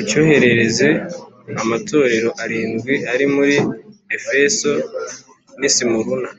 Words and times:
ucyoherereze 0.00 0.88
amatorero 1.62 2.28
arindwi 2.42 2.94
ari 3.12 3.26
muri 3.34 3.56
Efeso 4.16 4.70
n’i 5.58 5.70
Simuruna, 5.74 6.30